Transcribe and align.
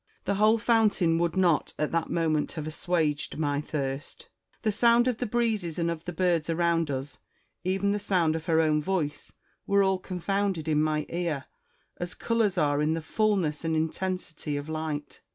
The 0.25 0.33
whole 0.33 0.57
fountain 0.57 1.19
would 1.19 1.37
not 1.37 1.75
at 1.77 1.91
that 1.91 2.09
moment 2.09 2.53
have 2.53 2.65
assuaged 2.65 3.37
my 3.37 3.61
thirst. 3.61 4.29
The 4.63 4.71
sound 4.71 5.07
of 5.07 5.19
the 5.19 5.27
breezes 5.27 5.77
and 5.77 5.91
of 5.91 6.05
the 6.05 6.11
birds 6.11 6.49
around 6.49 6.89
us, 6.89 7.19
even 7.63 7.91
the 7.91 7.99
sound 7.99 8.35
of 8.35 8.45
her 8.47 8.59
own 8.61 8.81
voice, 8.81 9.33
were 9.67 9.83
all 9.83 9.99
confounded 9.99 10.67
in 10.67 10.81
my 10.81 11.05
ear, 11.09 11.45
as 11.97 12.15
colours 12.15 12.57
are 12.57 12.81
in 12.81 12.95
the 12.95 12.99
fulness 13.03 13.63
and 13.63 13.75
intensity 13.75 14.57
of 14.57 14.67
light. 14.67 15.21